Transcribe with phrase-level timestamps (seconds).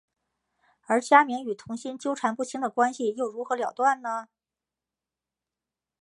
[0.87, 4.29] 而家明与童昕纠缠不清的关系又如何了断呢？